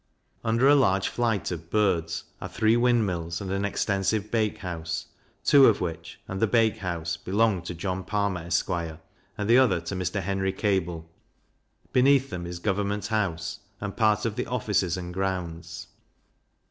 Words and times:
Under 0.43 0.67
a 0.67 0.73
large 0.73 1.09
flight 1.09 1.51
of 1.51 1.69
birds, 1.69 2.23
are 2.41 2.49
three 2.49 2.75
Wind 2.75 3.05
mills, 3.05 3.39
and 3.39 3.51
an 3.51 3.63
extensive 3.63 4.31
Bakehouse; 4.31 5.05
two 5.43 5.67
of 5.67 5.79
which, 5.79 6.19
and 6.27 6.39
the 6.39 6.47
bake 6.47 6.77
house, 6.77 7.17
belong 7.17 7.61
to 7.61 7.75
John 7.75 8.03
Palmer, 8.03 8.47
Esq. 8.47 8.67
and 8.71 9.47
the 9.47 9.59
other 9.59 9.79
to 9.81 9.93
Mr. 9.95 10.19
Henry 10.23 10.53
Kable. 10.53 11.05
Beneath 11.93 12.31
them 12.31 12.47
is 12.47 12.57
Government 12.57 13.05
House, 13.05 13.59
and 13.79 13.95
part 13.95 14.25
of 14.25 14.37
the 14.37 14.47
offices, 14.47 14.97
and 14.97 15.13
grounds. 15.13 15.85